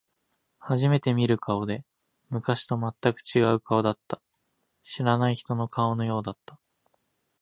[0.57, 1.85] 初めて見る顔で、
[2.31, 4.19] 昔と全く違う顔だった。
[4.81, 6.59] 知らない人の顔のようだった。